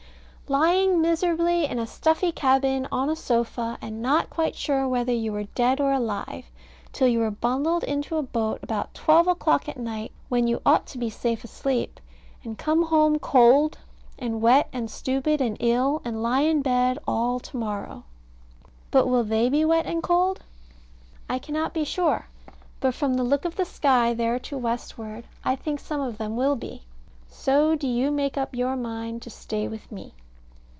[0.47, 5.31] Lying miserable in a stuffy cabin, on a sofa, and not quite sure whether you
[5.31, 6.43] were dead or alive,
[6.91, 10.85] till you were bundled into a boat about twelve o'clock at night, when you ought
[10.87, 12.01] to be safe asleep,
[12.43, 13.77] and come home cold,
[14.19, 18.03] and wet, and stupid, and ill, and lie in bed all to morrow.
[18.91, 20.41] But will they be wet and cold?
[21.29, 22.27] I cannot be sure;
[22.81, 26.35] but from the look of the sky there to westward, I think some of them
[26.35, 26.81] will be.
[27.29, 30.13] So do you make up your mind to stay with me.